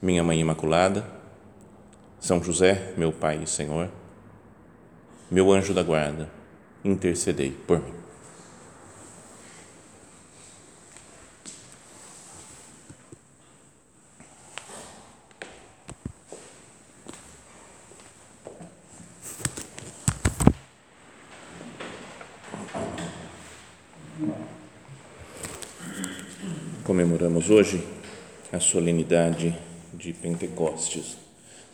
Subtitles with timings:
[0.00, 1.04] minha Mãe Imaculada,
[2.20, 3.88] São José, meu Pai e Senhor,
[5.30, 6.30] meu anjo da guarda,
[6.84, 7.94] intercedei por mim.
[26.84, 27.84] Comemoramos hoje
[28.52, 29.65] a solenidade
[29.96, 31.16] de Pentecostes,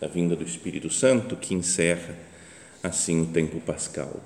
[0.00, 2.16] da vinda do Espírito Santo, que encerra
[2.82, 4.20] assim o tempo pascal.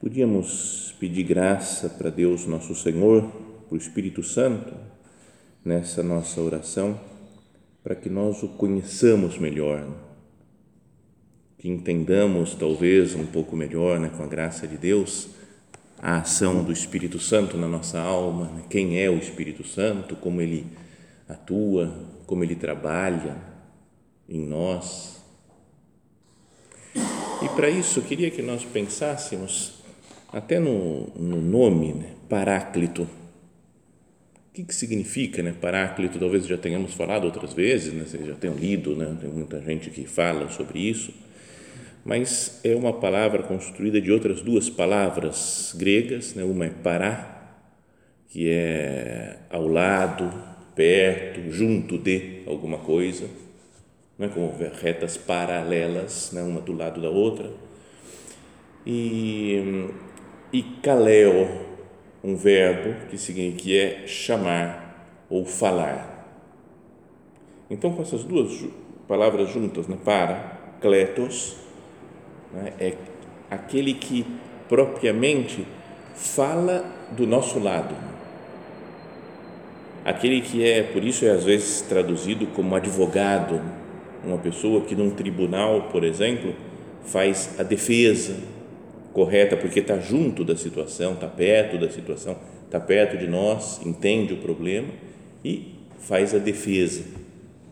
[0.00, 3.22] Podíamos pedir graça para Deus nosso Senhor,
[3.68, 4.74] para o Espírito Santo,
[5.64, 7.00] nessa nossa oração,
[7.82, 9.86] para que nós o conheçamos melhor,
[11.58, 15.28] que entendamos talvez um pouco melhor, né, com a graça de Deus,
[15.98, 20.42] a ação do Espírito Santo na nossa alma, né, quem é o Espírito Santo, como
[20.42, 20.66] ele
[21.26, 23.36] atua, como Ele trabalha
[24.28, 25.22] em nós.
[27.42, 29.82] E para isso, eu queria que nós pensássemos
[30.32, 32.10] até no, no nome, né?
[32.28, 33.02] Paráclito.
[33.02, 33.08] O
[34.54, 35.52] que, que significa né?
[35.60, 36.18] Paráclito?
[36.18, 38.04] Talvez já tenhamos falado outras vezes, né?
[38.04, 39.16] vocês já tenham lido, né?
[39.20, 41.12] tem muita gente que fala sobre isso,
[42.04, 46.44] mas é uma palavra construída de outras duas palavras gregas, né?
[46.44, 47.56] uma é pará,
[48.28, 50.32] que é ao lado,
[50.74, 53.28] perto, junto de alguma coisa,
[54.18, 57.50] não é como retas paralelas, né, uma do lado da outra.
[58.86, 59.88] E,
[60.52, 61.48] e kaleo,
[62.22, 66.12] um verbo que significa que é chamar ou falar.
[67.68, 68.64] Então, com essas duas
[69.08, 71.56] palavras juntas, né, para, kletos,
[72.52, 72.94] né, é
[73.50, 74.24] aquele que
[74.68, 75.66] propriamente
[76.14, 78.13] fala do nosso lado
[80.04, 83.60] aquele que é, por isso é às vezes traduzido como advogado,
[84.24, 86.54] uma pessoa que num tribunal, por exemplo,
[87.02, 88.36] faz a defesa
[89.12, 94.34] correta porque está junto da situação, está perto da situação, está perto de nós, entende
[94.34, 94.88] o problema
[95.44, 97.04] e faz a defesa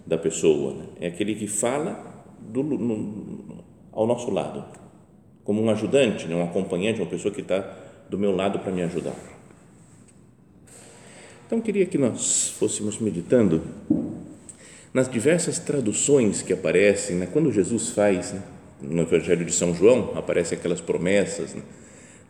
[0.06, 0.74] da pessoa.
[0.74, 0.84] Né?
[1.00, 4.64] É aquele que fala do, no, ao nosso lado,
[5.44, 6.36] como um ajudante, né?
[6.36, 7.60] um acompanhante, uma pessoa que está
[8.08, 9.14] do meu lado para me ajudar.
[11.46, 13.62] Então, queria que nós fôssemos meditando
[14.92, 17.28] nas diversas traduções que aparecem, né?
[17.32, 18.42] quando Jesus faz, né?
[18.80, 21.62] no Evangelho de São João, aparecem aquelas promessas, né?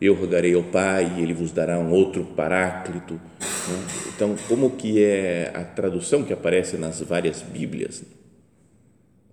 [0.01, 3.13] eu rogarei ao Pai Ele vos dará um outro paráclito.
[3.13, 3.87] Né?
[4.15, 8.03] Então, como que é a tradução que aparece nas várias Bíblias,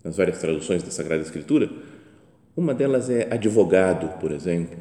[0.02, 1.70] nas várias traduções da Sagrada Escritura?
[2.56, 4.78] Uma delas é advogado, por exemplo.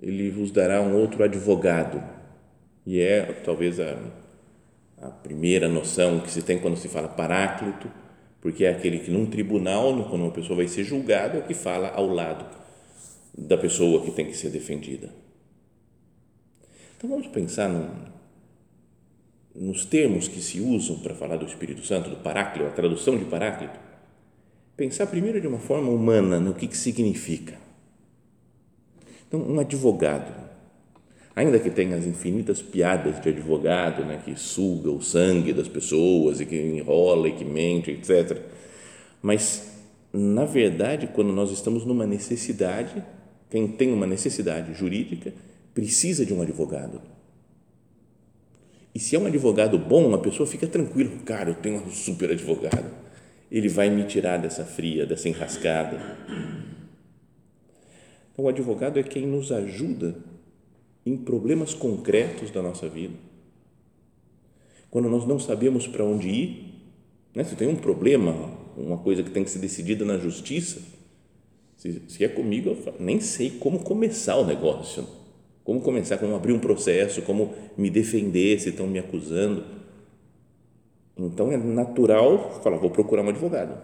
[0.00, 2.02] Ele vos dará um outro advogado
[2.90, 3.96] e é talvez a,
[5.00, 7.88] a primeira noção que se tem quando se fala paráclito,
[8.40, 11.54] porque é aquele que num tribunal, quando uma pessoa vai ser julgada, é o que
[11.54, 12.44] fala ao lado
[13.38, 15.08] da pessoa que tem que ser defendida.
[16.96, 17.88] Então vamos pensar no,
[19.54, 23.24] nos termos que se usam para falar do Espírito Santo, do paráclito, a tradução de
[23.24, 23.78] paráclito.
[24.76, 27.56] Pensar primeiro de uma forma humana no que, que significa.
[29.28, 30.50] Então, um advogado
[31.34, 36.40] ainda que tenha as infinitas piadas de advogado, né, que suga o sangue das pessoas
[36.40, 38.38] e que enrola e que mente, etc.
[39.22, 39.72] Mas,
[40.12, 43.02] na verdade, quando nós estamos numa necessidade,
[43.48, 45.32] quem tem uma necessidade jurídica
[45.74, 47.00] precisa de um advogado.
[48.94, 52.30] E se é um advogado bom, a pessoa fica tranquila, cara, eu tenho um super
[52.30, 52.90] advogado.
[53.50, 56.16] Ele vai me tirar dessa fria, dessa enrascada.
[58.32, 60.16] Então, o advogado é quem nos ajuda
[61.10, 63.14] em problemas concretos da nossa vida.
[64.90, 66.74] Quando nós não sabemos para onde ir,
[67.34, 67.42] né?
[67.42, 68.32] se tem um problema,
[68.76, 70.80] uma coisa que tem que ser decidida na justiça,
[71.76, 75.04] se, se é comigo, eu falo, nem sei como começar o negócio,
[75.64, 79.64] como começar, como abrir um processo, como me defender se estão me acusando.
[81.16, 83.80] Então é natural falar, vou procurar um advogado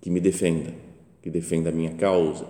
[0.00, 0.72] que me defenda,
[1.20, 2.46] que defenda a minha causa,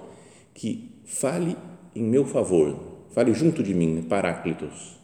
[0.55, 1.57] que fale
[1.95, 4.99] em meu favor, Fale junto de mim, Paráclitos.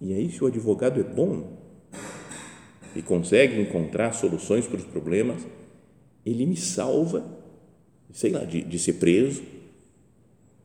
[0.00, 1.58] E aí, se o advogado é bom
[2.94, 5.44] e consegue encontrar soluções para os problemas,
[6.24, 7.24] ele me salva,
[8.12, 9.42] sei lá, de, de ser preso,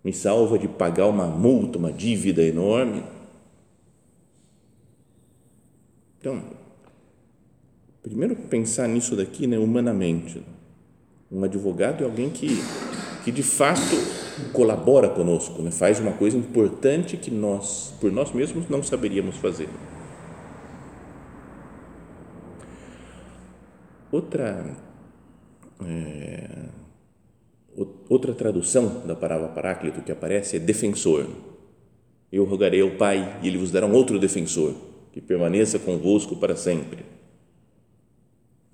[0.03, 3.03] me salva de pagar uma multa, uma dívida enorme.
[6.19, 6.43] Então,
[8.03, 10.43] primeiro pensar nisso daqui, né, humanamente.
[11.31, 12.49] Um advogado é alguém que,
[13.23, 18.69] que de fato colabora conosco, né, faz uma coisa importante que nós, por nós mesmos,
[18.69, 19.69] não saberíamos fazer.
[24.11, 24.75] Outra
[25.85, 26.69] é,
[28.09, 31.27] outra tradução da palavra paráclito que aparece é defensor.
[32.31, 34.75] Eu rogarei ao Pai e ele vos dará um outro defensor
[35.11, 37.05] que permaneça convosco para sempre.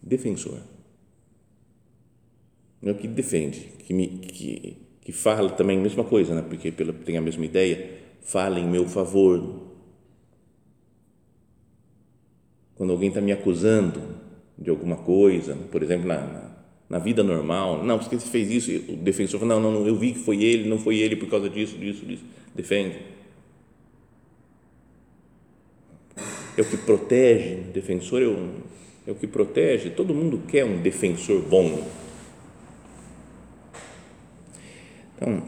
[0.02, 0.60] Defensor.
[2.82, 4.78] É o que defende, que, me, que,
[5.10, 6.46] que fala também a mesma coisa, né?
[6.48, 9.44] porque tem a mesma ideia, fala em meu favor.
[12.76, 14.00] Quando alguém está me acusando
[14.56, 16.52] de alguma coisa, por exemplo, na,
[16.88, 20.12] na vida normal, não, porque você fez isso, o defensor fala, não, não, eu vi
[20.12, 22.24] que foi ele, não foi ele por causa disso, disso, disso,
[22.54, 23.00] defende.
[26.56, 28.50] É o que protege, defensor é o,
[29.08, 31.84] é o que protege, todo mundo quer um defensor bom.
[35.21, 35.44] Então,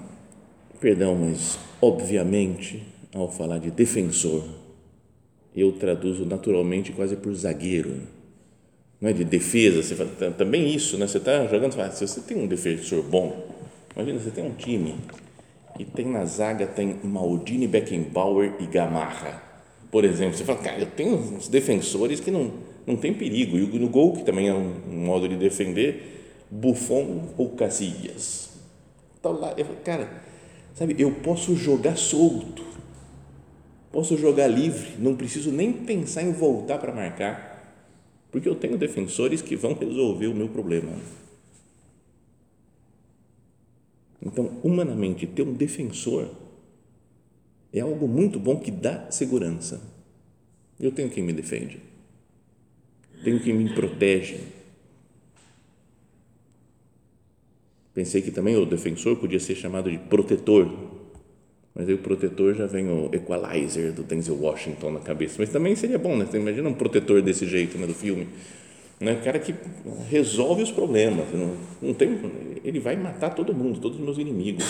[0.82, 2.84] perdão, mas obviamente,
[3.16, 4.44] ao falar de defensor,
[5.56, 8.02] eu traduzo naturalmente quase por zagueiro.
[9.00, 11.08] Não é de defesa, você fala, também isso, né?
[11.08, 13.48] Você está jogando, você fala, se você tem um defensor bom,
[13.96, 14.96] imagina, você tem um time
[15.80, 19.42] e tem na zaga tem Maldini, Beckenbauer e Gamarra,
[19.90, 22.52] por exemplo, você fala, cara, eu tenho uns defensores que não,
[22.86, 27.30] não tem perigo, e no gol, que também é um, um modo de defender, Buffon
[27.38, 28.51] ou Casillas,
[29.22, 30.24] então lá, eu falo, cara,
[30.74, 32.66] sabe, eu posso jogar solto,
[33.92, 37.86] posso jogar livre, não preciso nem pensar em voltar para marcar,
[38.32, 40.92] porque eu tenho defensores que vão resolver o meu problema.
[44.24, 46.28] Então, humanamente, ter um defensor
[47.72, 49.82] é algo muito bom que dá segurança.
[50.80, 51.80] Eu tenho quem me defende,
[53.24, 54.61] tenho quem me protege.
[57.94, 60.72] Pensei que também o defensor podia ser chamado de protetor,
[61.76, 65.36] mas aí o protetor já vem o Equalizer do Denzel Washington na cabeça.
[65.40, 66.28] Mas também seria bom, né?
[66.34, 68.28] Imagina um protetor desse jeito né, do filme.
[69.00, 69.14] Né?
[69.14, 69.56] O cara que
[70.10, 71.26] resolve os problemas.
[71.34, 72.20] Não, não tem,
[72.64, 74.66] ele vai matar todo mundo, todos os meus inimigos.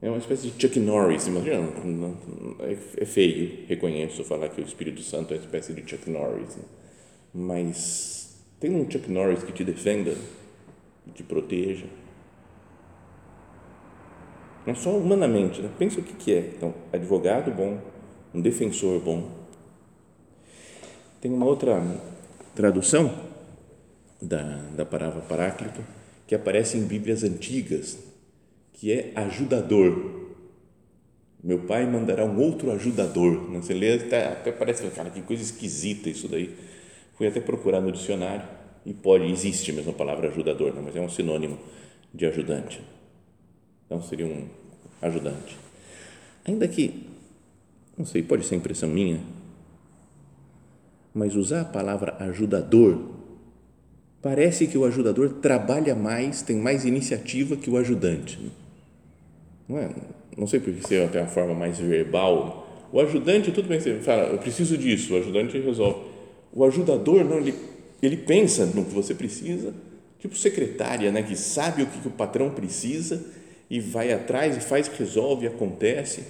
[0.00, 1.68] É uma espécie de Chuck Norris, imagina?
[2.60, 6.56] É, é feio, reconheço, falar que o Espírito Santo é uma espécie de Chuck Norris.
[6.56, 6.62] Né?
[7.34, 10.14] Mas tem um Chuck Norris que te defenda,
[11.12, 11.86] te proteja
[14.68, 15.70] não só humanamente, né?
[15.78, 16.40] pensa o que, que é.
[16.54, 17.80] Então, advogado bom,
[18.34, 19.30] um defensor bom.
[21.22, 21.82] Tem uma outra
[22.54, 23.10] tradução
[24.20, 24.42] da,
[24.76, 25.82] da palavra paráclito
[26.26, 27.98] que aparece em Bíblias antigas,
[28.74, 30.36] que é ajudador.
[31.42, 33.50] Meu pai mandará um outro ajudador.
[33.52, 36.54] Você lê, até, até parece, cara, que coisa esquisita isso daí.
[37.16, 38.46] Fui até procurar no dicionário
[38.88, 41.58] e pode, existe mesmo a palavra ajudador, mas é um sinônimo
[42.12, 42.80] de ajudante.
[43.84, 44.46] Então seria um
[45.02, 45.58] ajudante.
[46.46, 47.04] Ainda que,
[47.98, 49.20] não sei, pode ser impressão minha,
[51.12, 52.98] mas usar a palavra ajudador
[54.22, 58.38] parece que o ajudador trabalha mais, tem mais iniciativa que o ajudante.
[59.68, 59.90] Não é?
[60.34, 62.88] Não sei porque ser até uma forma mais verbal.
[62.90, 66.08] O ajudante, tudo bem, você fala, eu preciso disso, o ajudante resolve.
[66.50, 67.54] O ajudador, não, ele,
[68.02, 69.74] ele pensa no que você precisa,
[70.18, 73.24] tipo secretária, né, que sabe o que, o patrão precisa
[73.68, 76.24] e vai atrás e faz, resolve, acontece.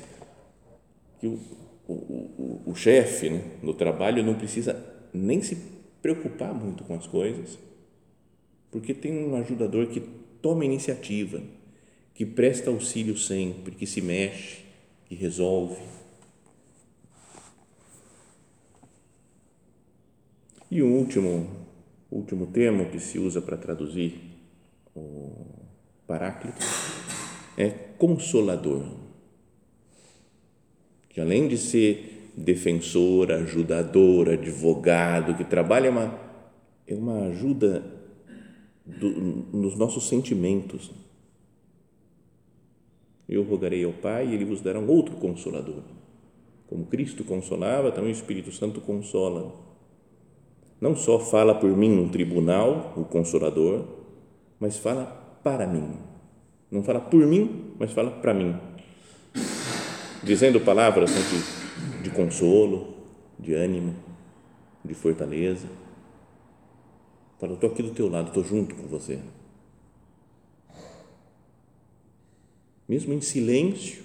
[1.20, 1.38] Que o,
[1.87, 4.82] o, o, o chefe né, no trabalho não precisa
[5.12, 5.56] nem se
[6.00, 7.58] preocupar muito com as coisas,
[8.70, 10.00] porque tem um ajudador que
[10.40, 11.42] toma iniciativa,
[12.14, 14.58] que presta auxílio sempre, que se mexe,
[15.06, 15.76] que resolve.
[20.70, 21.48] E o último,
[22.10, 24.20] último termo que se usa para traduzir
[24.94, 25.32] o
[26.06, 26.58] Paráclito
[27.56, 28.84] é consolador.
[31.08, 36.18] Que além de ser defensor, ajudador, advogado, que trabalha uma,
[36.87, 37.82] é uma ajuda
[38.84, 39.08] do,
[39.52, 40.90] nos nossos sentimentos.
[43.28, 45.82] Eu rogarei ao Pai e Ele vos dará um outro consolador.
[46.68, 49.67] Como Cristo consolava, também o Espírito Santo consola.
[50.80, 53.85] Não só fala por mim no tribunal, o consolador,
[54.61, 55.06] mas fala
[55.42, 56.08] para mim
[56.70, 58.54] não fala por mim, mas fala para mim.
[60.23, 62.94] Dizendo palavras que de consolo,
[63.38, 63.94] de ânimo,
[64.85, 65.66] de fortaleza.
[67.38, 69.18] Fala, eu estou aqui do teu lado, estou junto com você.
[72.87, 74.02] Mesmo em silêncio,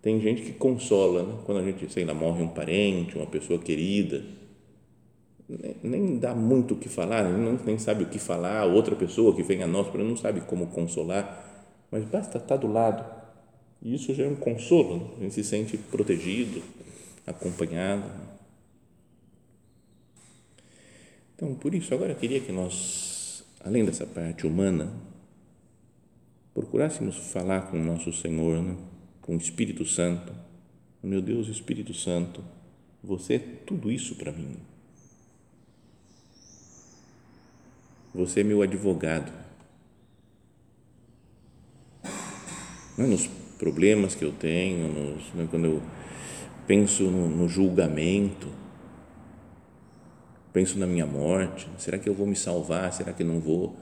[0.00, 1.38] tem gente que consola, né?
[1.44, 4.24] quando a gente, sei lá, morre um parente, uma pessoa querida,
[5.82, 9.42] nem dá muito o que falar, nem, nem sabe o que falar, outra pessoa que
[9.42, 11.44] vem a nós, não sabe como consolar,
[11.90, 13.04] mas basta estar do lado,
[13.82, 15.10] e isso já é um consolo, né?
[15.18, 16.62] a gente se sente protegido,
[17.26, 18.04] acompanhado.
[21.34, 24.92] Então, por isso, agora eu queria que nós, além dessa parte humana,
[26.52, 28.76] procurássemos falar com o nosso Senhor, né?
[29.22, 30.32] com o Espírito Santo.
[31.02, 32.44] Meu Deus, Espírito Santo,
[33.02, 34.69] você é tudo isso para mim.
[38.14, 39.32] Você é meu advogado.
[42.98, 43.26] Não é nos
[43.58, 45.82] problemas que eu tenho, nos, né, quando eu
[46.66, 48.48] penso no, no julgamento,
[50.52, 52.92] penso na minha morte, será que eu vou me salvar?
[52.92, 53.76] Será que não vou?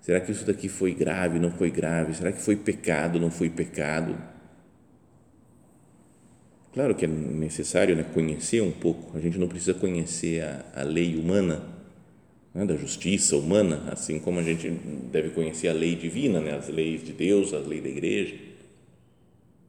[0.00, 1.38] Será que isso daqui foi grave?
[1.38, 2.14] Não foi grave?
[2.14, 3.20] Será que foi pecado?
[3.20, 4.16] Não foi pecado?
[6.72, 9.16] Claro que é necessário né, conhecer um pouco.
[9.16, 11.62] A gente não precisa conhecer a, a lei humana,
[12.54, 16.68] né, da justiça humana, assim como a gente deve conhecer a lei divina, né, as
[16.68, 18.36] leis de Deus, a lei da igreja.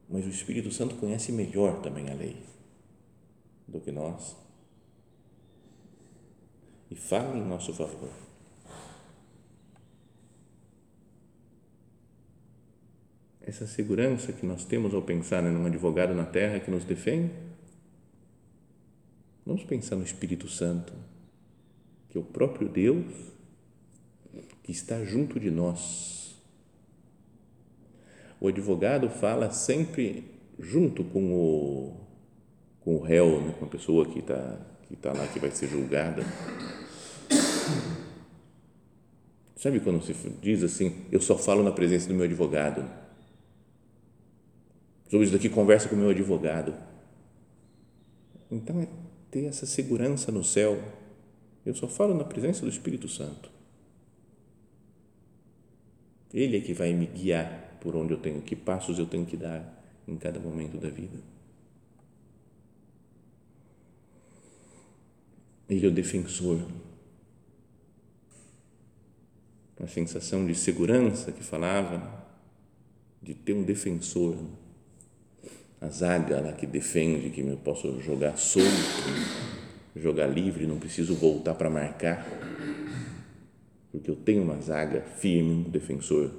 [0.08, 2.36] Mas o Espírito Santo conhece melhor também a lei
[3.68, 4.36] do que nós
[6.90, 8.10] e fala em nosso favor.
[13.40, 17.32] Essa segurança que nós temos ao pensar em um advogado na terra que nos defende,
[19.46, 20.92] vamos pensar no Espírito Santo,
[22.10, 23.06] que é o próprio Deus
[24.62, 26.36] que está junto de nós.
[28.40, 30.24] O advogado fala sempre
[30.58, 31.96] junto com o,
[32.80, 34.58] com o réu, né, com a pessoa que está
[34.90, 36.24] que tá lá, que vai ser julgada.
[39.54, 40.12] Sabe quando se
[40.42, 42.90] diz assim, eu só falo na presença do meu advogado?
[45.08, 46.74] Sobre isso daqui, conversa com o meu advogado.
[48.50, 48.88] Então é
[49.30, 50.82] ter essa segurança no céu.
[51.64, 53.50] Eu só falo na presença do Espírito Santo.
[56.32, 59.36] Ele é que vai me guiar por onde eu tenho, que passos eu tenho que
[59.36, 61.18] dar em cada momento da vida.
[65.68, 66.60] Ele é o defensor.
[69.80, 72.26] A sensação de segurança que falava,
[73.22, 74.36] de ter um defensor.
[75.80, 78.68] A zaga lá que defende, que eu posso jogar solto,
[80.00, 82.26] jogar livre, não preciso voltar para marcar,
[83.92, 86.30] porque eu tenho uma zaga firme, um defensor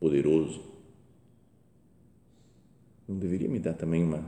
[0.00, 0.62] poderoso.
[3.08, 4.24] Não deveria me dar também uma,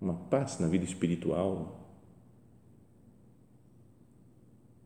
[0.00, 1.78] uma paz na vida espiritual?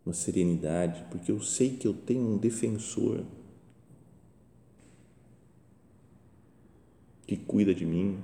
[0.05, 3.25] uma serenidade, porque eu sei que eu tenho um defensor
[7.27, 8.19] que cuida de mim,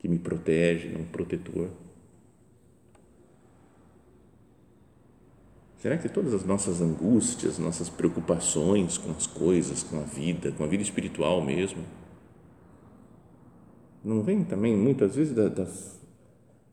[0.00, 1.70] que me protege, um protetor.
[5.80, 10.62] Será que todas as nossas angústias, nossas preocupações com as coisas, com a vida, com
[10.62, 11.82] a vida espiritual mesmo,
[14.04, 15.66] não vem também muitas vezes da, da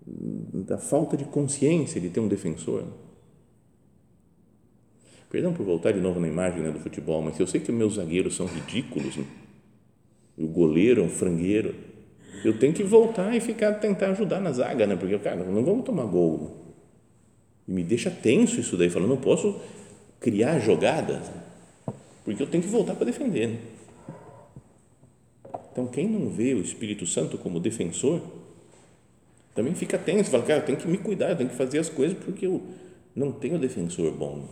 [0.08, 2.86] da falta de consciência de ter um defensor.
[5.30, 7.96] Perdão por voltar de novo na imagem né, do futebol, mas eu sei que meus
[7.96, 9.26] zagueiros são ridículos, né?
[10.38, 11.76] o goleiro é um frangueiro.
[12.46, 14.96] Eu tenho que voltar e ficar tentar ajudar na zaga, né?
[14.96, 16.67] Porque, cara, não vamos tomar gol.
[17.68, 19.60] E me deixa tenso isso daí, falando, não posso
[20.20, 21.30] criar jogadas,
[22.24, 23.50] porque eu tenho que voltar para defender.
[23.50, 23.60] Né?
[25.72, 28.22] Então, quem não vê o Espírito Santo como defensor,
[29.54, 31.90] também fica tenso, fala, cara, eu tenho que me cuidar, eu tenho que fazer as
[31.90, 32.64] coisas porque eu
[33.16, 34.48] não tenho defensor bom.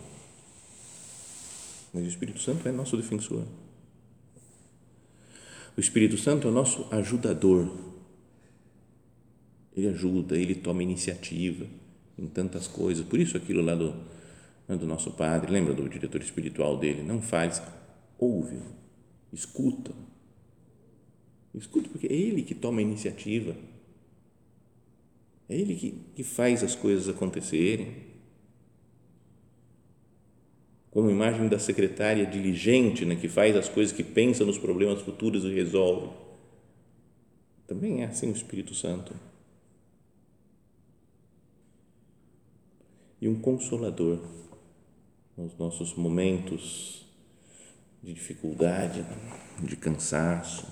[1.93, 3.43] Mas o Espírito Santo é nosso defensor.
[5.77, 7.71] O Espírito Santo é o nosso ajudador.
[9.75, 11.65] Ele ajuda, ele toma iniciativa
[12.17, 13.05] em tantas coisas.
[13.05, 13.93] Por isso, aquilo lá do,
[14.67, 17.03] né, do nosso padre, lembra do diretor espiritual dele?
[17.03, 17.61] Não faz,
[18.17, 18.59] ouve,
[19.31, 19.91] escuta.
[21.53, 23.55] Escuta, porque é ele que toma a iniciativa
[25.49, 27.93] é Ele que, que faz as coisas acontecerem.
[30.89, 35.43] Como imagem da secretária diligente, né, que faz as coisas, que pensa nos problemas futuros
[35.43, 36.09] e resolve.
[37.67, 39.13] Também é assim o Espírito Santo.
[43.21, 44.19] E um consolador
[45.37, 47.05] nos nossos momentos
[48.03, 49.05] de dificuldade,
[49.63, 50.67] de cansaço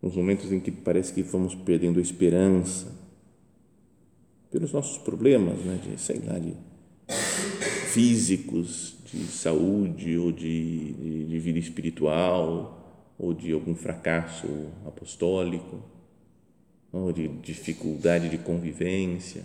[0.00, 2.96] nos momentos em que parece que vamos perdendo a esperança,
[4.50, 6.54] pelos nossos problemas, né, de, sei lá, de
[7.92, 14.46] físicos, de saúde ou de, de, de vida espiritual ou de algum fracasso
[14.86, 15.82] apostólico
[16.92, 19.42] ou de dificuldade de convivência.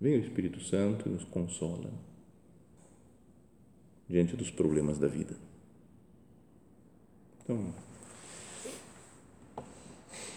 [0.00, 1.90] Vem o Espírito Santo e nos consola
[4.08, 5.36] diante dos problemas da vida.
[7.42, 7.74] Então,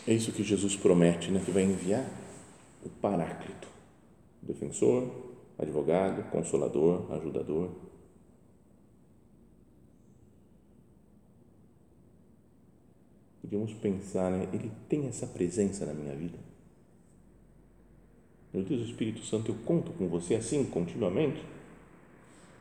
[0.05, 1.41] é isso que Jesus promete, né?
[1.43, 2.05] que vai enviar
[2.84, 3.67] o Paráclito,
[4.41, 7.72] defensor, advogado, consolador, ajudador.
[13.41, 14.50] Podíamos pensar, né?
[14.51, 16.52] ele tem essa presença na minha vida.
[18.53, 21.43] Meu Deus, Espírito Santo, eu conto com você assim continuamente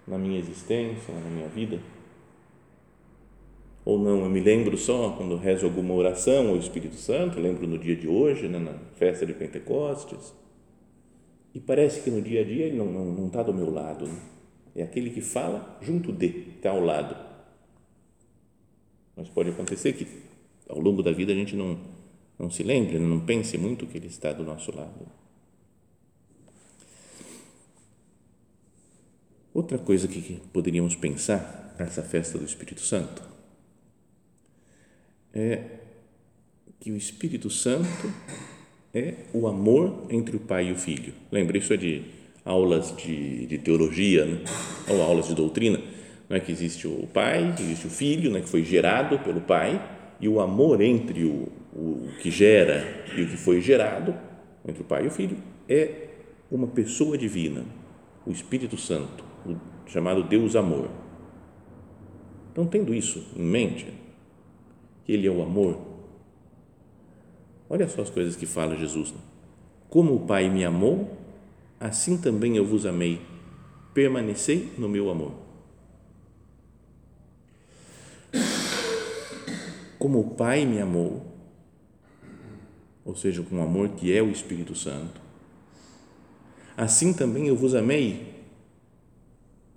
[0.06, 1.78] na minha existência, na minha vida?
[3.84, 7.78] Ou não, eu me lembro só quando rezo alguma oração ao Espírito Santo, lembro no
[7.78, 10.32] dia de hoje, né, na festa de Pentecostes,
[11.54, 13.70] e parece que no dia a dia ele não está não, não tá do meu
[13.70, 14.06] lado.
[14.06, 14.18] Né?
[14.74, 17.14] É aquele que fala junto de, está ao lado.
[19.14, 20.06] Mas pode acontecer que
[20.70, 21.78] ao longo da vida a gente não,
[22.38, 25.21] não se lembre, não pense muito que ele está do nosso lado.
[29.54, 33.22] Outra coisa que poderíamos pensar nessa festa do Espírito Santo
[35.34, 35.62] é
[36.80, 38.10] que o Espírito Santo
[38.94, 41.12] é o amor entre o pai e o filho.
[41.30, 42.02] Lembra, isso é de
[42.44, 44.42] aulas de, de teologia, né?
[44.88, 45.80] ou aulas de doutrina,
[46.28, 48.40] não é que existe o pai, existe o filho, né?
[48.40, 49.80] que foi gerado pelo pai,
[50.20, 54.14] e o amor entre o, o que gera e o que foi gerado,
[54.66, 55.36] entre o pai e o filho,
[55.68, 56.08] é
[56.50, 57.64] uma pessoa divina,
[58.26, 60.88] o Espírito Santo o chamado Deus amor.
[62.50, 63.92] Então, tendo isso em mente,
[65.04, 65.78] que Ele é o amor,
[67.68, 69.12] olha só as coisas que fala Jesus.
[69.12, 69.18] Né?
[69.88, 71.16] Como o Pai me amou,
[71.80, 73.20] assim também eu vos amei.
[73.94, 75.32] Permanecei no meu amor.
[79.98, 81.26] Como o Pai me amou,
[83.04, 85.20] ou seja, com o amor que é o Espírito Santo,
[86.76, 88.32] assim também eu vos amei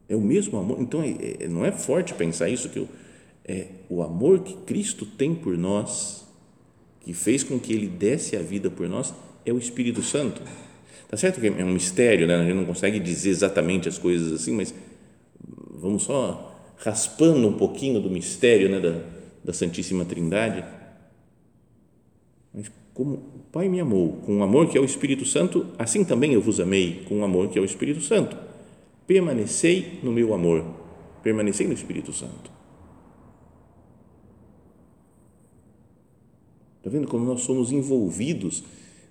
[0.07, 0.79] é o mesmo amor.
[0.79, 2.87] Então, é, é, não é forte pensar isso, que
[3.43, 6.25] é o amor que Cristo tem por nós,
[7.01, 9.13] que fez com que Ele desse a vida por nós,
[9.45, 10.41] é o Espírito Santo.
[11.07, 12.35] Tá certo que é um mistério, né?
[12.35, 14.73] a gente não consegue dizer exatamente as coisas assim, mas
[15.69, 18.79] vamos só raspando um pouquinho do mistério né?
[18.79, 19.01] da,
[19.43, 20.65] da Santíssima Trindade.
[22.51, 26.03] Mas como o Pai me amou, com o amor que é o Espírito Santo, assim
[26.03, 28.45] também eu vos amei, com o amor que é o Espírito Santo
[29.07, 30.65] permanecei no meu amor,
[31.21, 32.51] permanecei no Espírito Santo.
[36.77, 38.63] Está vendo como nós somos envolvidos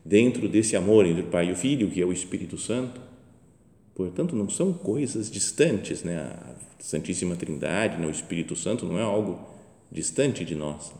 [0.04, 3.00] dentro desse amor entre o Pai e o Filho, que é o Espírito Santo?
[3.94, 6.18] Portanto, não são coisas distantes, né?
[6.18, 8.06] A Santíssima Trindade, né?
[8.06, 9.40] o Espírito Santo não é algo
[9.90, 10.92] distante de nós.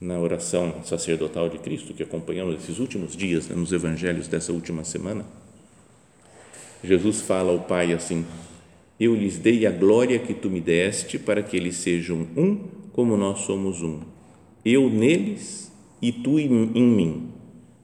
[0.00, 4.82] Na oração sacerdotal de Cristo que acompanhamos esses últimos dias, né, nos evangelhos dessa última
[4.82, 5.26] semana,
[6.82, 8.24] Jesus fala ao Pai assim:
[8.98, 12.56] Eu lhes dei a glória que tu me deste para que eles sejam um
[12.92, 14.00] como nós somos um.
[14.64, 17.28] Eu neles e tu em mim,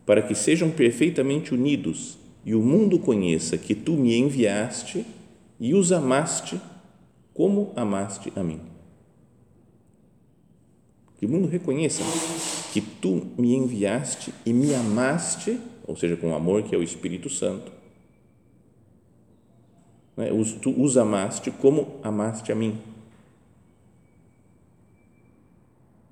[0.06, 5.04] para que sejam perfeitamente unidos e o mundo conheça que tu me enviaste
[5.60, 6.58] e os amaste
[7.34, 8.75] como amaste a mim
[11.18, 12.02] que o mundo reconheça
[12.72, 16.82] que tu me enviaste e me amaste, ou seja, com o amor que é o
[16.82, 17.72] Espírito Santo.
[20.16, 20.28] Né?
[20.60, 22.78] Tu os amaste como amaste a mim.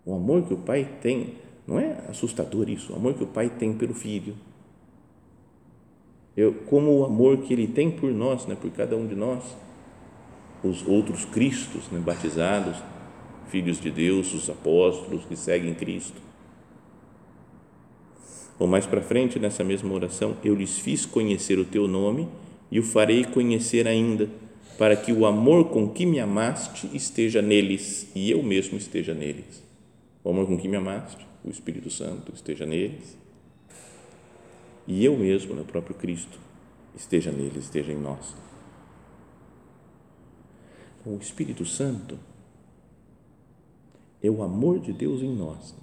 [0.06, 1.34] O amor que o Pai tem,
[1.66, 4.34] não é assustador isso, o amor que o Pai tem pelo Filho.
[6.36, 9.56] Eu, como o amor que Ele tem por nós, né, por cada um de nós,
[10.62, 12.76] os outros Cristos né, batizados,
[13.48, 16.20] filhos de Deus, os apóstolos que seguem Cristo.
[18.58, 22.28] Ou mais para frente, nessa mesma oração, eu lhes fiz conhecer o teu nome
[22.70, 24.28] e o farei conhecer ainda,
[24.78, 29.62] para que o amor com que me amaste esteja neles e eu mesmo esteja neles.
[30.22, 33.16] O amor com que me amaste, o Espírito Santo esteja neles
[34.86, 36.38] e eu mesmo, né, o próprio Cristo,
[36.94, 38.34] esteja neles, esteja em nós.
[41.04, 42.18] O Espírito Santo
[44.26, 45.74] é o amor de Deus em nós.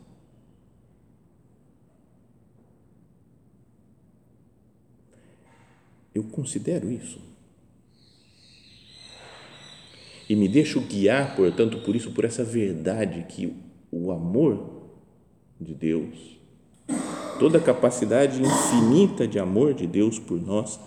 [6.14, 7.32] Eu considero isso.
[10.32, 13.54] e me deixo guiar, portanto, por isso, por essa verdade que
[13.92, 14.88] o amor
[15.60, 16.40] de Deus,
[17.38, 20.80] toda a capacidade infinita de amor de Deus por nós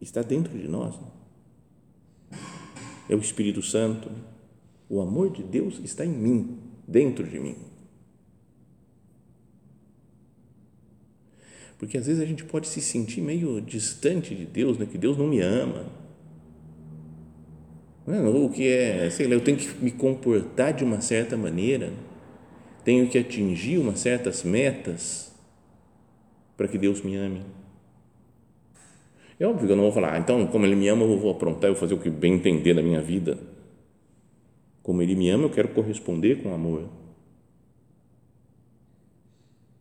[0.00, 0.98] está dentro de nós.
[3.06, 4.10] É o Espírito Santo.
[4.88, 6.58] O amor de Deus está em mim,
[6.90, 7.56] dentro de mim.
[11.78, 14.86] Porque às vezes a gente pode se sentir meio distante de Deus, né?
[14.90, 15.86] que Deus não me ama.
[18.06, 21.92] Ou que é, sei lá, eu tenho que me comportar de uma certa maneira,
[22.84, 25.32] tenho que atingir umas certas metas
[26.56, 27.42] para que Deus me ame.
[29.38, 31.30] É óbvio que eu não vou falar, ah, então, como Ele me ama, eu vou
[31.30, 33.38] aprontar, eu vou fazer o que bem entender na minha vida.
[34.82, 36.88] Como Ele me ama, eu quero corresponder com amor.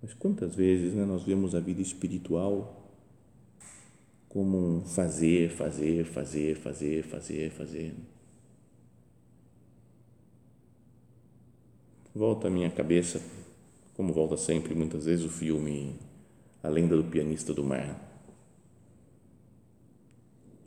[0.02, 2.76] Mas quantas vezes né, nós vemos a vida espiritual
[4.28, 7.94] como um fazer, fazer, fazer, fazer, fazer, fazer.
[12.14, 13.22] Volta à minha cabeça,
[13.96, 15.96] como volta sempre, muitas vezes, o filme
[16.62, 18.09] A Lenda do Pianista do Mar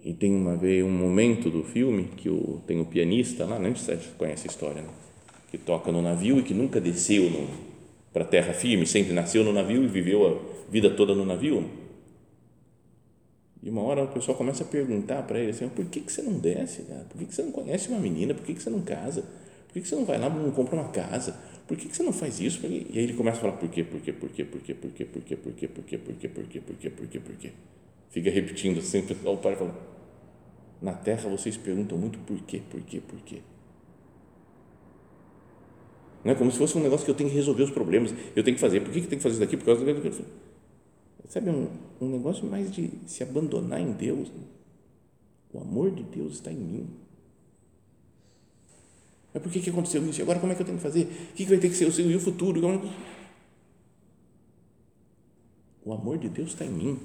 [0.05, 3.85] e tem uma vez um momento do filme que o, tem o pianista lá, se
[3.85, 4.89] você conhece a história, né?
[5.51, 7.31] que toca no navio e que nunca desceu
[8.13, 11.69] para terra firme, sempre nasceu no navio e viveu a vida toda no navio.
[13.63, 16.23] E uma hora o pessoal começa a perguntar para ele assim: por que, que você
[16.23, 17.05] não desce, cara?
[17.09, 18.35] Por que, que você não conhece uma menina?
[18.35, 19.23] Por que, que você não casa?
[19.69, 21.39] Por que, que você não vai lá e não compra uma casa?
[21.69, 22.67] Por que, que você não faz isso?
[22.67, 24.91] E aí ele começa a falar: por quê, por quê, por quê, por quê, por
[24.91, 27.21] quê, por quê, por quê, por quê, por quê, por quê, por quê, por quê,
[27.21, 27.51] por quê?
[28.11, 29.17] Fica repetindo sempre.
[29.25, 29.92] O pai fala:
[30.83, 33.41] na terra vocês perguntam muito por quê, por quê, por quê.
[36.25, 38.45] Não é como se fosse um negócio que eu tenho que resolver os problemas, eu
[38.45, 38.81] tenho que fazer.
[38.81, 39.57] Por que, que tem que fazer isso daqui?
[39.57, 40.43] Por causa do.
[41.29, 41.69] Sabe, um,
[42.01, 44.29] um negócio mais de se abandonar em Deus.
[44.29, 44.43] Né?
[45.53, 46.91] O amor de Deus está em mim.
[49.33, 50.21] Mas por que, que aconteceu isso?
[50.21, 51.05] E agora como é que eu tenho que fazer?
[51.05, 52.61] O que, que vai ter que ser o seu e o futuro?
[55.85, 57.01] O amor de Deus está em mim.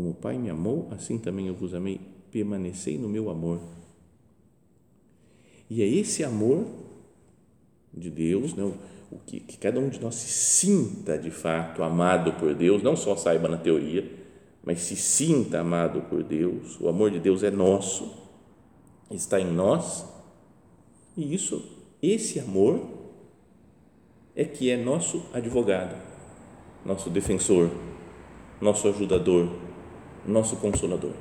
[0.00, 2.00] Como o Pai me amou, assim também eu vos amei.
[2.30, 3.60] Permanecei no meu amor.
[5.68, 6.64] E é esse amor
[7.92, 8.64] de Deus, né,
[9.12, 12.96] o que, que cada um de nós se sinta de fato amado por Deus, não
[12.96, 14.10] só saiba na teoria,
[14.64, 16.80] mas se sinta amado por Deus.
[16.80, 18.10] O amor de Deus é nosso,
[19.10, 20.06] está em nós.
[21.14, 21.62] E isso,
[22.02, 22.88] esse amor
[24.34, 25.94] é que é nosso advogado,
[26.86, 27.70] nosso defensor,
[28.62, 29.68] nosso ajudador,
[30.26, 31.12] nosso Consolador.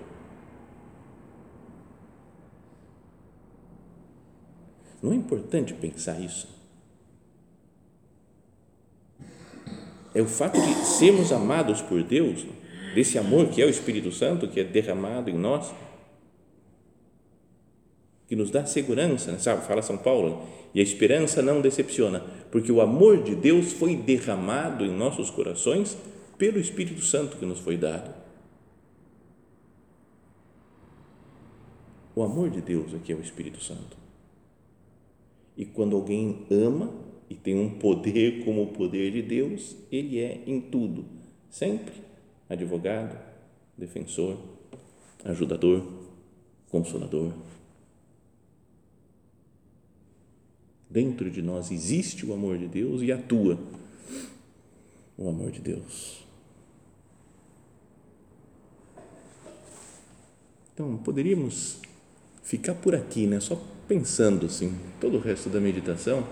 [5.01, 6.47] Não é importante pensar isso?
[10.13, 12.45] É o fato de sermos amados por Deus,
[12.93, 15.71] desse amor que é o Espírito Santo, que é derramado em nós,
[18.27, 19.39] que nos dá segurança, né?
[19.39, 19.65] sabe?
[19.65, 24.85] Fala São Paulo, e a esperança não decepciona, porque o amor de Deus foi derramado
[24.85, 25.97] em nossos corações
[26.37, 28.18] pelo Espírito Santo que nos foi dado.
[32.19, 33.95] O amor de Deus aqui é o Espírito Santo.
[35.55, 36.93] E quando alguém ama
[37.29, 41.05] e tem um poder como o poder de Deus, ele é em tudo,
[41.49, 41.93] sempre
[42.49, 43.17] advogado,
[43.77, 44.37] defensor,
[45.23, 45.81] ajudador,
[46.69, 47.31] consolador.
[50.89, 53.57] Dentro de nós existe o amor de Deus e atua
[55.17, 56.27] o amor de Deus.
[60.73, 61.81] Então, poderíamos
[62.49, 63.39] ficar por aqui, né?
[63.39, 66.25] Só pensando assim, todo o resto da meditação.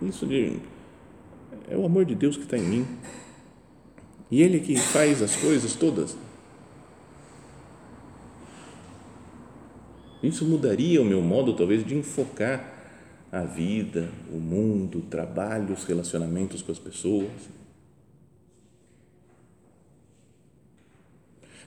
[0.00, 0.56] Isso de,
[1.68, 2.86] é o amor de Deus que está em mim.
[4.30, 6.16] E Ele que faz as coisas todas.
[10.22, 12.72] Isso mudaria o meu modo, talvez, de enfocar
[13.30, 17.28] a vida, o mundo, o trabalho, os relacionamentos com as pessoas.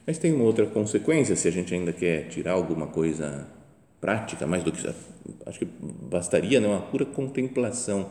[0.06, 3.48] Mas tem uma outra consequência, se a gente ainda quer tirar alguma coisa
[4.00, 4.88] prática, mais do que
[5.46, 5.68] acho que
[6.10, 8.08] bastaria né, uma pura contemplação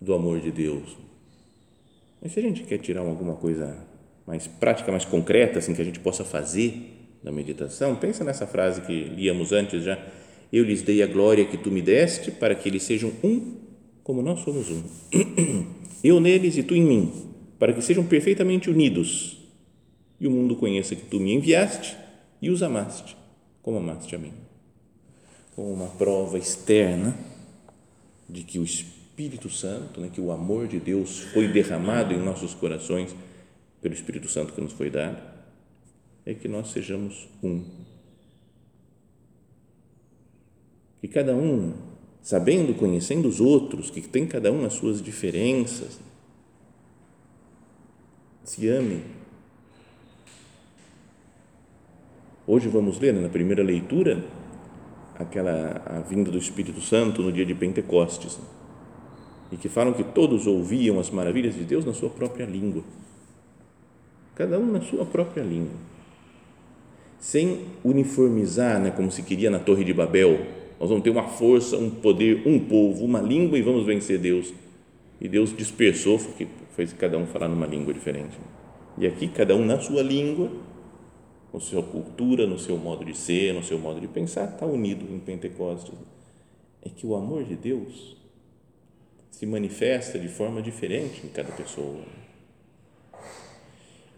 [0.00, 0.96] do amor de Deus.
[2.22, 3.76] Mas se a gente quer tirar alguma coisa
[4.24, 6.92] mais prática, mais concreta, assim que a gente possa fazer
[7.24, 9.98] da meditação, pensa nessa frase que líamos antes já:
[10.52, 13.56] eu lhes dei a glória que tu me deste, para que eles sejam um,
[14.04, 14.82] como nós somos um.
[16.04, 17.12] Eu neles e tu em mim,
[17.58, 19.45] para que sejam perfeitamente unidos
[20.20, 21.96] e o mundo conheça que tu me enviaste
[22.40, 23.16] e os amaste,
[23.62, 24.32] como amaste a mim.
[25.54, 27.16] Como uma prova externa
[28.28, 32.54] de que o Espírito Santo, né, que o amor de Deus foi derramado em nossos
[32.54, 33.14] corações
[33.80, 35.22] pelo Espírito Santo que nos foi dado,
[36.24, 37.64] é que nós sejamos um.
[41.00, 41.74] Que cada um,
[42.20, 46.00] sabendo, conhecendo os outros, que tem cada um as suas diferenças,
[48.44, 49.15] se ame.
[52.48, 54.24] Hoje vamos ler, né, na primeira leitura,
[55.18, 58.38] aquela a vinda do Espírito Santo no dia de Pentecostes,
[59.50, 62.84] e que falam que todos ouviam as maravilhas de Deus na sua própria língua.
[64.36, 65.74] Cada um na sua própria língua.
[67.18, 70.46] Sem uniformizar, né, como se queria na Torre de Babel.
[70.78, 74.54] Nós vamos ter uma força, um poder, um povo, uma língua e vamos vencer Deus.
[75.20, 76.20] E Deus dispersou,
[76.76, 78.38] fez cada um falar numa língua diferente.
[78.98, 80.48] E aqui, cada um na sua língua,
[81.56, 85.10] na sua cultura, no seu modo de ser, no seu modo de pensar, está unido
[85.10, 85.94] em Pentecostes.
[86.82, 88.14] É que o amor de Deus
[89.30, 92.04] se manifesta de forma diferente em cada pessoa.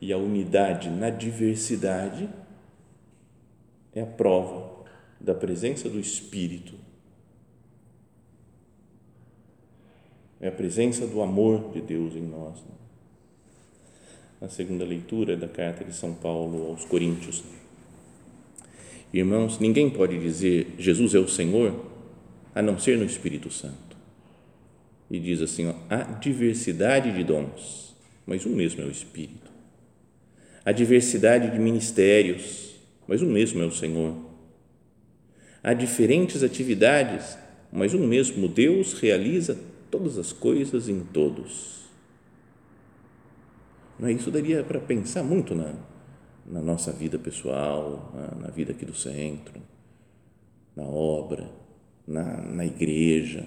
[0.01, 2.29] E a unidade na diversidade
[3.95, 4.85] é a prova
[5.21, 6.75] da presença do Espírito.
[10.41, 12.65] É a presença do amor de Deus em nós.
[14.41, 17.43] Na segunda leitura da carta de São Paulo aos Coríntios.
[19.13, 21.75] Irmãos, ninguém pode dizer Jesus é o Senhor
[22.55, 23.97] a não ser no Espírito Santo.
[25.11, 27.97] E diz assim: ó, há diversidade de dons,
[28.27, 29.51] mas um mesmo é o Espírito.
[30.65, 32.75] Há diversidade de ministérios,
[33.07, 34.15] mas um mesmo é o Senhor.
[35.63, 37.39] Há diferentes atividades,
[37.73, 39.59] mas um mesmo Deus realiza
[39.91, 41.78] todas as coisas em todos.
[43.99, 44.13] Não é?
[44.13, 45.75] Isso daria para pensar muito na,
[46.47, 49.61] na nossa vida pessoal, na, na, vida aqui do centro,
[50.77, 51.51] na obra,
[52.07, 53.45] na, na igreja,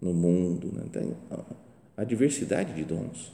[0.00, 0.70] no mundo.
[0.72, 0.84] Né?
[0.92, 1.16] Tem
[1.96, 3.32] a diversidade de dons,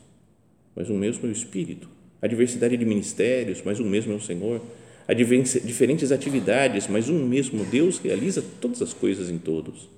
[0.75, 1.89] mas um mesmo é o Espírito.
[2.23, 4.63] A diversidade de ministérios, mas um mesmo é o Senhor.
[5.07, 9.89] Há diferentes atividades, mas um mesmo Deus realiza todas as coisas em todos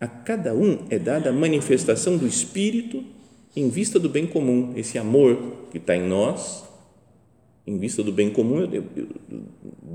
[0.00, 3.02] a cada um é dada a manifestação do Espírito
[3.56, 5.36] em vista do bem comum, esse amor
[5.70, 6.64] que está em nós,
[7.66, 9.08] em vista do bem comum, eu, eu, eu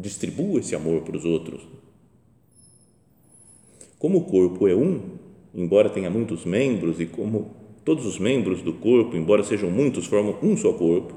[0.02, 1.68] distribuo esse amor para os outros.
[3.98, 5.02] Como o corpo é um,
[5.54, 10.38] embora tenha muitos membros, e como todos os membros do corpo, embora sejam muitos, formam
[10.42, 11.14] um só corpo,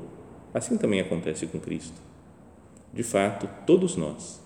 [0.52, 2.00] assim também acontece com Cristo.
[2.92, 4.40] De fato, todos nós,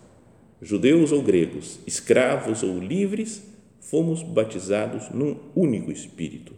[0.61, 3.43] judeus ou gregos, escravos ou livres,
[3.81, 6.53] fomos batizados num único Espírito,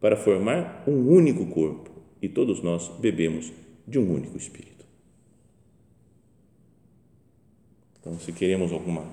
[0.00, 1.90] para formar um único corpo,
[2.22, 3.52] e todos nós bebemos
[3.86, 4.84] de um único Espírito.
[8.00, 9.04] Então, se queremos alguma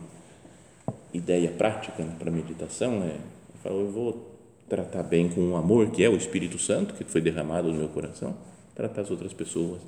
[1.13, 3.17] ideia prática para meditação, é,
[3.65, 4.37] eu vou
[4.69, 7.89] tratar bem com o amor que é o Espírito Santo, que foi derramado no meu
[7.89, 8.37] coração,
[8.73, 9.81] tratar as outras pessoas,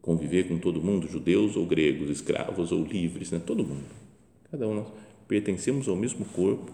[0.00, 3.40] conviver com todo mundo, judeus ou gregos, escravos ou livres, né?
[3.44, 3.84] todo mundo,
[4.50, 4.88] cada um nós
[5.28, 6.70] pertencemos ao mesmo corpo,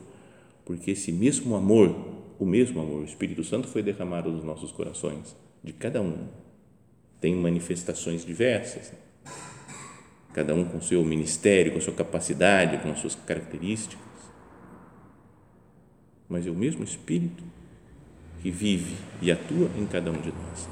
[0.65, 1.95] porque esse mesmo amor,
[2.39, 6.29] o mesmo amor, o Espírito Santo foi derramado nos nossos corações, de cada um.
[7.21, 8.93] Tem manifestações diversas,
[10.33, 14.07] cada um com seu ministério, com sua capacidade, com as suas características,
[16.29, 17.43] mas é o mesmo Espírito
[18.41, 20.69] que vive e atua em cada um de nós.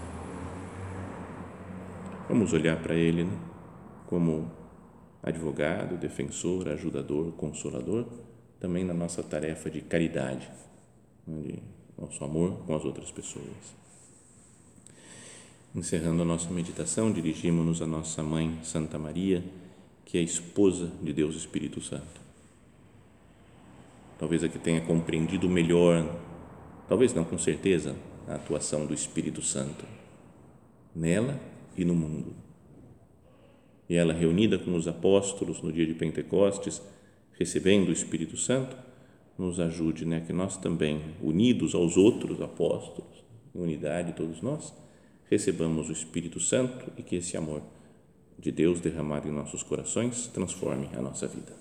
[2.28, 3.38] Vamos olhar para Ele né?
[4.06, 4.50] como
[5.22, 8.06] advogado, defensor, ajudador, consolador,
[8.60, 10.65] também na nossa tarefa de caridade, né,
[11.26, 11.58] de
[11.98, 13.74] nosso amor com as outras pessoas.
[15.74, 19.44] Encerrando a nossa meditação, dirigimos-nos à nossa mãe Santa Maria,
[20.04, 22.20] que é esposa de Deus Espírito Santo.
[24.18, 26.18] Talvez a que tenha compreendido melhor,
[26.88, 27.94] talvez não com certeza,
[28.26, 29.84] a atuação do Espírito Santo
[30.94, 31.38] nela
[31.76, 32.46] e no mundo
[33.88, 36.82] e ela reunida com os apóstolos no dia de Pentecostes,
[37.38, 38.76] recebendo o Espírito Santo,
[39.38, 44.72] nos ajude, né, que nós também, unidos aos outros apóstolos, em unidade todos nós,
[45.30, 47.62] recebamos o Espírito Santo e que esse amor
[48.38, 51.52] de Deus derramado em nossos corações transforme a nossa vida.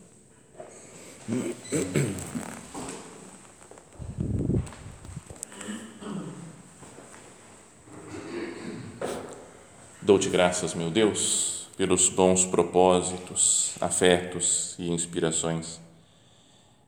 [10.02, 15.82] Dou-te graças, meu Deus pelos bons propósitos, afetos e inspirações